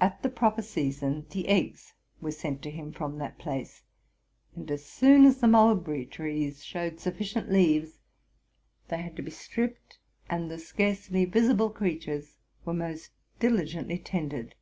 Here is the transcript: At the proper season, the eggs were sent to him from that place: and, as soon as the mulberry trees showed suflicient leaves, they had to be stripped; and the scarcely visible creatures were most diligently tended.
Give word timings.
At 0.00 0.22
the 0.22 0.28
proper 0.28 0.62
season, 0.62 1.26
the 1.28 1.48
eggs 1.48 1.94
were 2.20 2.30
sent 2.30 2.62
to 2.62 2.70
him 2.70 2.92
from 2.92 3.18
that 3.18 3.36
place: 3.36 3.82
and, 4.54 4.70
as 4.70 4.84
soon 4.86 5.24
as 5.24 5.40
the 5.40 5.48
mulberry 5.48 6.06
trees 6.06 6.62
showed 6.62 6.98
suflicient 7.00 7.48
leaves, 7.50 7.98
they 8.90 8.98
had 9.02 9.16
to 9.16 9.22
be 9.22 9.32
stripped; 9.32 9.98
and 10.28 10.48
the 10.52 10.58
scarcely 10.60 11.24
visible 11.24 11.70
creatures 11.70 12.36
were 12.64 12.74
most 12.74 13.10
diligently 13.40 13.98
tended. 13.98 14.54